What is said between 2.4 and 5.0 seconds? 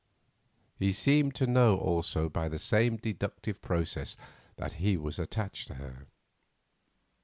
the same deductive process that he